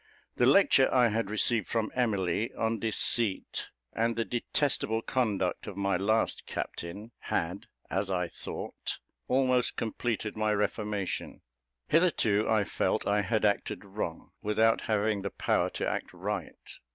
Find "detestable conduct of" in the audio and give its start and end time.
4.25-5.77